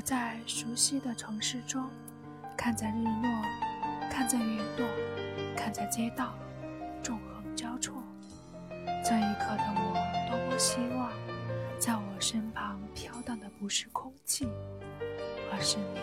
[0.00, 1.88] 在熟悉的城市中，
[2.56, 3.42] 看在日落，
[4.10, 4.86] 看在云朵，
[5.56, 6.34] 看在街道，
[7.02, 8.02] 纵横交错。
[9.04, 9.94] 这一刻的我，
[10.28, 11.12] 多么希望，
[11.78, 14.48] 在我身旁飘荡的不是空气，
[15.52, 15.99] 而是你。